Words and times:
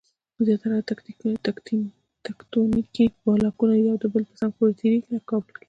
زیاره 0.45 0.79
تکتونیکي 2.25 3.03
بلاکونه 3.25 3.73
یو 3.77 3.95
د 3.99 4.05
بل 4.13 4.23
په 4.29 4.33
څنګ 4.39 4.51
پورې 4.57 4.73
تېریږي. 4.79 5.09
لکه 5.15 5.27
کابل 5.31 5.49
کې 5.53 5.59